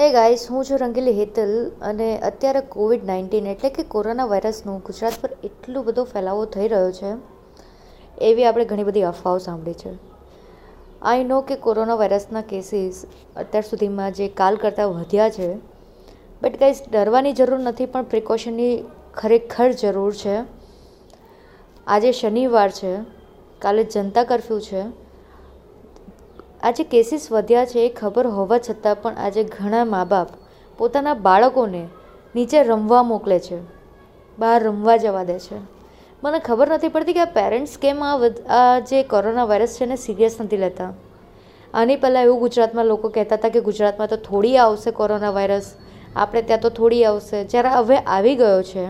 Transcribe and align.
હે 0.00 0.12
ગાઈસ 0.12 0.46
હું 0.50 0.64
છું 0.64 0.78
રંગીલી 0.78 1.12
હેતલ 1.12 1.72
અને 1.82 2.18
અત્યારે 2.18 2.60
કોવિડ 2.60 3.06
નાઇન્ટીન 3.06 3.46
એટલે 3.46 3.70
કે 3.70 3.82
કોરોના 3.82 4.24
વાયરસનું 4.24 4.82
ગુજરાત 4.82 5.12
પર 5.20 5.30
એટલો 5.44 5.82
બધો 5.82 6.04
ફેલાવો 6.04 6.44
થઈ 6.44 6.68
રહ્યો 6.68 6.92
છે, 6.92 7.10
એવી 8.24 8.44
આપણે 8.44 8.64
ઘણી 8.64 8.84
બધી 8.84 9.02
અફવાઓ 9.02 9.38
સાંભળી 9.38 9.72
છે. 9.72 9.92
આઈ 11.02 11.24
નો 11.24 11.40
કે 11.40 11.56
કોરોના 11.56 11.94
વાયરસના 11.94 12.42
કેસીસ 12.42 13.06
અત્યાર 13.36 13.64
સુધીમાં 13.70 14.12
જે 14.12 14.28
કાલ 14.28 14.56
કરતાં 14.56 14.88
વધ્યા 14.88 15.30
છે 15.30 15.56
બટ 16.42 16.60
ગાઈસ 16.60 16.82
ડરવાની 16.92 17.32
જરૂર 17.32 17.58
નથી, 17.58 17.86
પણ 17.86 18.02
પ્રિકોશનની 18.02 18.84
ખરેખર 19.14 19.72
જરૂર 19.72 20.14
છે. 20.14 20.40
આજે 21.86 22.12
શનિવાર 22.12 22.70
છે, 22.70 22.96
કાલે 23.58 23.84
જનતા 23.84 24.24
કરફ્યુ 24.24 24.60
છે 24.60 24.99
આજે 26.62 26.84
કેસીસ 26.84 27.24
વધ્યા 27.32 27.64
છે 27.64 27.80
એ 27.80 27.90
ખબર 27.90 28.26
હોવા 28.28 28.58
છતાં 28.58 28.96
પણ 29.02 29.18
આજે 29.18 29.42
ઘણા 29.44 29.84
મા 29.84 30.04
બાપ 30.04 30.30
પોતાના 30.78 31.14
બાળકોને 31.14 31.82
નીચે 32.34 32.58
રમવા 32.62 33.02
મોકલે 33.02 33.38
છે. 33.40 33.58
બહાર 34.38 34.58
રમવા 34.62 34.96
જવા 34.96 35.24
દે 35.24 35.38
છે. 35.38 35.60
મને 36.22 36.38
ખબર 36.38 36.68
નથી 36.68 36.88
પડતી 36.88 37.12
કે 37.12 37.20
આ 37.20 37.34
પેરેન્ટ્સ 37.34 37.78
કેમ 37.78 38.02
આ 38.02 38.16
આ 38.48 38.80
જે 38.80 39.02
કોરોના 39.02 39.44
વાયરસ 39.44 39.78
છે 39.78 39.84
એને 39.84 39.96
સિરિયસ 39.96 40.36
નથી 40.40 40.56
લેતા. 40.56 40.90
આની 41.74 41.96
પહેલાં 41.96 42.24
એવું 42.24 42.40
ગુજરાતમાં 42.40 42.86
લોકો 42.86 43.08
કહેતા 43.08 43.40
હતા 43.40 43.48
કે 43.48 43.60
ગુજરાતમાં 43.60 44.08
તો 44.08 44.20
થોડી 44.28 44.56
આવશે 44.58 44.90
કોરોના 44.90 45.30
વાયરસ 45.30 45.72
આપણે 46.16 46.42
ત્યાં 46.42 46.60
તો 46.60 46.70
થોડી 46.70 47.04
આવશે. 47.04 47.44
જ્યારે 47.44 47.70
હવે 47.70 47.96
આવી 47.96 48.36
ગયો 48.36 48.62
છે, 48.62 48.86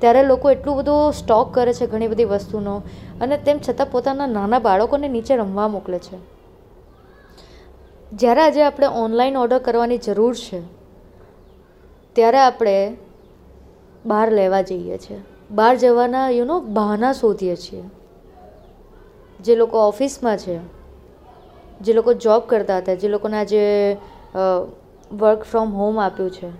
ત્યારે 0.00 0.22
લોકો 0.24 0.50
એટલું 0.50 0.76
બધું 0.76 1.12
સ્ટોક 1.12 1.54
કરે 1.54 1.72
છે 1.72 1.86
ઘણી 1.86 2.08
બધી 2.08 2.30
વસ્તુનો 2.34 2.74
અને 3.20 3.36
તેમ 3.38 3.58
છતાં 3.60 3.90
પોતાના 3.90 4.26
નાના 4.26 4.58
બાળકોને 4.58 5.08
નીચે 5.08 5.34
રમવા 5.36 5.68
મોકલે 5.68 5.98
છે. 5.98 6.18
જ્યારે 8.12 8.40
આજે 8.40 8.62
આપણે 8.62 8.88
ઓનલાઈન 8.94 9.36
ઓર્ડર 9.36 9.58
કરવાની 9.58 9.98
જરૂર 9.98 10.34
છે, 10.34 10.60
ત્યારે 12.16 12.38
આપણે 12.38 12.96
બહાર 14.04 14.28
લેવા 14.30 14.62
જઈએ 14.62 14.98
છીએ. 14.98 15.20
બહાર 15.50 15.74
જવાના 15.76 16.28
યુ 16.30 16.44
નો 16.44 16.60
બહાના 16.60 17.12
શોધીએ 17.12 17.56
છીએ. 17.56 17.84
જે 19.40 19.56
લોકો 19.56 19.86
ઓફિસમાં 19.86 20.38
છે, 20.38 20.58
જે 21.80 21.92
લોકો 21.92 22.14
જોબ 22.16 22.42
કરતા 22.46 22.78
હતા, 22.78 22.94
જે 22.94 23.08
લોકોને 23.08 23.36
આજે 23.36 23.62
વર્ક 25.10 25.42
ફ્રોમ 25.44 25.72
હોમ 25.72 25.98
આપ્યું 25.98 26.30
છે, 26.30 26.52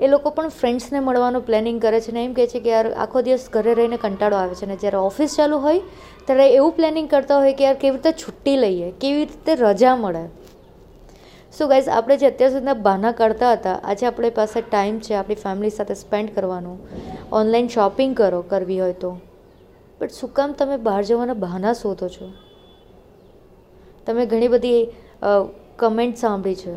એ 0.00 0.08
લોકો 0.08 0.30
પણ 0.30 0.48
ફ્રેન્ડ્સને 0.48 1.00
મળવાનું 1.00 1.46
પ્લેનિંગ 1.46 1.80
કરે 1.80 2.00
છે 2.00 2.12
ને 2.12 2.24
એમ 2.24 2.34
કહે 2.34 2.46
છે 2.46 2.60
કે 2.60 2.70
યાર, 2.70 2.92
આખો 2.96 3.22
દિવસ 3.22 3.46
ઘરે 3.52 3.74
રહીને 3.74 3.96
કંટાળો 3.96 4.36
આવે 4.36 4.54
છે 4.54 4.66
ને 4.66 4.76
જ્યારે 4.76 4.98
ઓફિસ 4.98 5.36
ચાલુ 5.36 5.56
હોય, 5.58 5.86
ત્યારે 6.26 6.50
એવું 6.50 6.72
પ્લેનિંગ 6.72 7.08
કરતા 7.08 7.38
હોય 7.38 7.54
કે 7.54 7.64
યાર 7.64 7.78
કેવી 7.78 7.96
રીતે 7.96 8.12
છુટ્ટી 8.12 8.56
લઈએ, 8.56 8.92
કેવી 9.00 9.24
રીતે 9.24 9.52
રજા 9.54 9.96
મળે. 9.96 10.26
સો 11.58 11.66
ગાઈઝ 11.66 11.88
આપણે 11.88 12.16
જે 12.16 12.26
અત્યાર 12.26 12.50
સુધીના 12.50 12.74
બહાના 12.74 13.12
કરતા 13.12 13.52
હતા, 13.52 13.78
આજે 13.84 14.06
આપણી 14.06 14.30
પાસે 14.30 14.60
ટાઈમ 14.60 14.98
છે, 14.98 15.14
આપણી 15.14 15.34
ફેમિલી 15.34 15.70
સાથે 15.70 15.94
સ્પેન્ડ 15.94 16.34
કરવાનું. 16.34 16.76
ઓનલાઈન 17.32 17.68
શોપિંગ 17.68 18.16
કરો, 18.16 18.42
કરવી 18.42 18.80
હોય 18.80 18.92
તો. 18.92 19.10
બટ 20.00 20.10
શું 20.10 20.32
કામ 20.32 20.52
તમે 20.52 20.76
બહાર 20.76 21.02
જવાના 21.02 21.34
બહાના 21.34 21.72
શોધો 21.72 22.08
છો? 22.08 22.28
તમે 24.06 24.26
ઘણી 24.26 24.48
બધી 24.48 24.88
કમેન્ટ 25.76 26.16
સાંભળી 26.16 26.54
છે. 26.54 26.74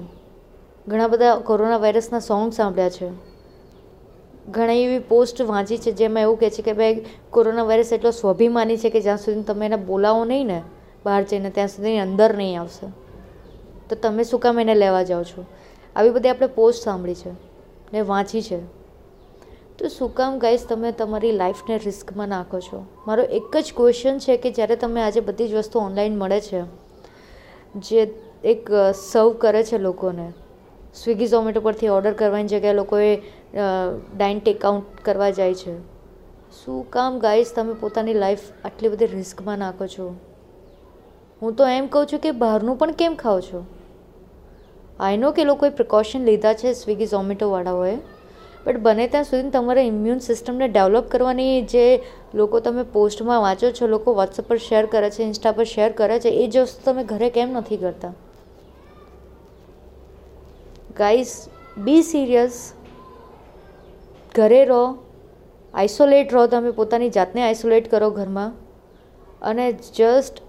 ઘણા 0.87 1.07
બધા 1.07 1.35
કોરોના 1.35 1.77
વાયરસના 1.77 2.19
સોંગ 2.19 2.51
સાંભળ્યા 2.53 2.89
છે. 2.89 3.09
ઘણી 4.51 4.83
એવી 4.83 4.99
પોસ્ટ 4.99 5.41
વાંચી 5.41 5.77
છે, 5.77 5.91
જેમાં 5.91 6.23
એવું 6.23 6.39
કહે 6.39 6.49
છે 6.49 6.61
કે 6.61 6.73
ભાઈ 6.73 7.05
કોરોના 7.29 7.63
વાયરસ 7.63 7.93
એટલો 7.93 8.11
સ્વાભિમાની 8.11 8.77
છે 8.77 8.89
કે 8.89 9.01
જ્યાં 9.01 9.17
સુધી 9.17 9.43
તમે 9.43 9.65
એને 9.65 9.75
બોલાવો 9.75 10.25
નહીં 10.25 10.47
ને, 10.47 10.61
બહાર 11.05 11.23
જઈને, 11.23 11.49
ત્યાં 11.49 11.67
સુધી 11.67 11.97
અંદર 11.99 12.37
નહીં 12.37 12.61
આવશે. 12.61 13.02
તો 13.93 13.97
તમે 14.01 14.23
શું 14.23 14.39
કામ 14.39 14.59
એને 14.59 14.75
લેવા 14.75 15.03
જાઓ 15.03 15.23
છો? 15.23 15.41
આવી 15.95 16.09
બધી 16.09 16.29
આપણે 16.29 16.47
પોસ્ટ 16.55 16.83
સાંભળી 16.83 17.15
છે 17.15 17.31
ને 17.93 18.01
વાંચી 18.03 18.41
છે. 18.41 18.59
તો 19.79 19.87
શું 19.87 20.13
કામ 20.15 20.39
ગાઈસ 20.39 20.63
તમે 20.69 20.91
તમારી 20.91 21.31
લાઈફને 21.31 21.77
રિસ્કમાં 21.77 22.29
નાખો 22.29 22.59
છો? 22.59 22.79
મારો 23.07 23.23
એક 23.31 23.57
જ 23.57 23.73
ક્વેશ્ચન 23.75 24.17
છે 24.17 24.37
કે 24.37 24.51
જ્યારે 24.51 24.75
તમે 24.75 25.01
આજે 25.01 25.19
બધી 25.21 25.47
જ 25.47 25.55
વસ્તુ 25.55 25.79
ઓનલાઈન 25.79 26.17
મળે 26.17 26.39
છે, 26.41 26.63
જે 27.75 28.01
એક 28.43 28.71
સર્વ 28.95 29.31
કરે 29.37 29.63
છે 29.63 29.77
લોકોને, 29.77 30.27
સ્વિગી 30.95 31.27
ઝોમેટો 31.27 31.61
પરથી 31.61 31.89
ઓર્ડર 31.89 32.13
કરવાની 32.13 32.47
જગ્યાએ 32.47 32.73
લોકોએ 32.73 33.11
ડાઇન 34.17 34.39
ટેકઆઉટ 34.39 34.99
કરવા 35.05 35.29
જાય 35.29 35.53
છે. 35.53 35.75
શું 36.57 36.89
કામ 36.89 37.19
ગાઈસ 37.19 37.53
તમે 37.55 37.73
પોતાની 37.73 38.13
લાઈફ 38.13 38.43
આટલી 38.65 38.89
બધી 38.89 39.13
રિસ્કમાં 39.13 39.57
નાખો 39.57 39.87
છો? 39.87 40.09
હું 41.41 41.55
તો 41.55 41.67
એમ 41.67 41.87
કહું 41.87 42.05
છું 42.05 42.19
કે 42.19 42.31
બહારનું 42.31 42.77
પણ 42.77 42.91
કેમ 42.91 43.15
ખાઓ 43.15 43.39
છો? 43.41 43.63
આઈ 44.99 45.17
નો 45.17 45.31
કે 45.31 45.43
લોકોએ 45.43 45.69
પ્રિકોશન 45.69 46.23
લીધા 46.23 46.53
છે 46.53 46.73
સ્વિગી 46.73 47.05
ઝોમેટોવાળાઓએ 47.05 47.97
બટ 48.65 48.77
બને 48.77 49.07
ત્યાં 49.07 49.23
સુધી 49.23 49.49
તમારે 49.49 49.87
ઇમ્યુન 49.87 50.17
સિસ્ટમને 50.17 50.67
ડેવલપ 50.67 51.11
કરવાની 51.11 51.61
જે 51.61 52.03
લોકો 52.35 52.59
તમે 52.59 52.83
પોસ્ટમાં 52.83 53.41
વાંચો 53.41 53.71
છો, 53.71 53.87
લોકો 53.87 54.13
વોટ્સઅપ 54.13 54.45
પર 54.47 54.57
શેર 54.57 54.85
કરે 54.85 55.09
છે 55.09 55.23
ઇન્સ્ટા 55.23 55.51
પર 55.51 55.63
શેર 55.63 55.91
કરે 55.91 56.19
છે, 56.19 56.29
એ 56.29 56.47
જ 56.47 56.57
વસ્તુ 56.57 56.81
તમે 56.83 57.03
ઘરે 57.03 57.29
કેમ 57.29 57.51
નથી 57.51 57.77
કરતા? 57.77 58.13
ગાઈસ 60.97 61.47
બી 61.77 62.01
સિરિયસ 62.01 62.73
ઘરે 64.35 64.65
રહો. 64.65 64.97
આઇસોલેટ 65.73 66.33
રહો. 66.33 66.47
તમે 66.47 66.71
પોતાની 66.71 67.09
જાતને 67.09 67.43
આઇસોલેટ 67.43 67.91
કરો 67.91 68.09
ઘરમાં. 68.09 68.53
અને 69.41 69.71
જસ્ટ 69.71 70.41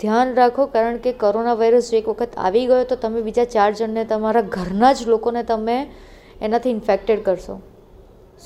ધ્યાન 0.00 0.34
રાખો, 0.34 0.66
કારણ 0.66 0.96
કે 0.96 1.12
કોરોના 1.12 1.54
વાયરસ 1.54 1.94
એક 1.94 2.08
વખત 2.08 2.28
આવી 2.36 2.66
ગયો 2.66 2.84
તો 2.84 2.96
તમે 2.96 3.20
બીજા 3.20 3.44
ચાર 3.44 3.72
જણને 3.72 4.04
તમારા 4.04 4.40
ઘરના 4.40 4.92
જ 4.92 5.08
લોકોને 5.08 5.42
તમે 5.42 5.86
એનાથી 6.42 6.70
ઇન્ફેક્ટેડ 6.70 7.24
કરશો. 7.24 7.60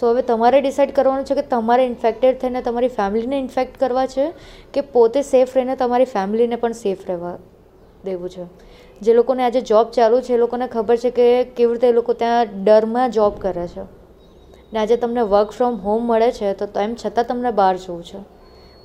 સો 0.01 0.11
હવે 0.11 0.23
તમારે 0.23 0.61
ડિસાઇડ 0.61 0.95
કરવાનું 0.95 1.25
છે 1.25 1.35
કે 1.35 1.43
તમારે 1.43 1.87
ઇન્ફેક્ટેડ 1.87 2.41
થઈને 2.41 2.63
તમારી 2.63 2.89
ફેમિલીને 2.89 3.39
ઇન્ફેક્ટ 3.39 3.81
કરવા 3.81 4.07
છે 4.07 4.33
કે 4.75 4.81
પોતે 4.81 5.23
સેફ 5.23 5.57
રહીને 5.57 5.77
તમારી 5.77 6.05
ફેમિલીને 6.05 6.57
પણ 6.57 6.73
સેફ 6.73 6.99
રહેવા 7.07 7.39
દેવું 8.05 8.29
છે. 8.29 8.45
જે 9.01 9.15
લોકોને 9.15 9.45
આજે 9.45 9.61
જોબ 9.61 9.91
ચાલુ 9.91 10.21
છે, 10.21 10.35
એ 10.35 10.37
લોકોને 10.37 10.67
ખબર 10.67 10.97
છે 10.97 11.11
કે 11.11 11.45
કેવી 11.45 11.73
રીતે 11.73 11.89
એ 11.89 11.93
લોકો 11.93 12.13
ત્યાં 12.13 12.47
ડરમાં 12.65 13.11
જોબ 13.11 13.39
કરે 13.39 13.67
છે. 13.67 13.83
ને 14.73 14.79
આજે 14.79 14.97
તમને 14.97 15.21
વર્ક 15.21 15.51
ફ્રોમ 15.51 15.75
હોમ 15.75 16.03
મળે 16.03 16.33
છે, 16.33 16.53
તો 16.53 16.81
એમ 16.81 16.95
છતાં 16.95 17.25
તમને 17.25 17.51
બહાર 17.51 17.77
જવું 17.77 18.05
છે. 18.05 18.19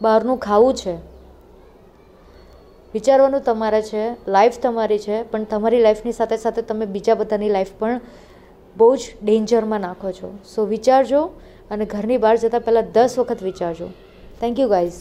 બહારનું 0.02 0.38
ખાવું 0.38 0.74
છે. 0.74 1.11
વિચારવાનું 2.94 3.41
તમારે 3.41 3.81
છે 3.81 4.03
લાઈફ 4.31 4.57
તમારી 4.62 4.97
છે, 4.97 5.24
પણ 5.24 5.44
તમારી 5.44 5.81
લાઈફની 5.81 6.12
સાથે 6.12 6.38
સાથે 6.38 6.62
તમે 6.62 6.85
બીજા 6.85 7.16
બધાની 7.16 7.50
લાઈફ 7.50 7.74
પણ 7.79 8.02
બહુ 8.78 8.96
જ 8.96 9.02
ડેન્જરમાં 9.24 9.81
નાખો 9.81 10.12
છો. 10.12 10.29
સો 10.56 10.66
વિચારજો 10.66 11.22
અને 11.72 11.85
ઘરની 11.85 12.18
બહાર 12.18 12.35
જતાં 12.35 12.62
પહેલાં 12.62 12.91
દસ 12.91 13.19
વખત 13.19 13.44
વિચારજો. 13.44 13.88
Thank 14.41 14.59
you 14.59 14.69
guys 14.69 15.00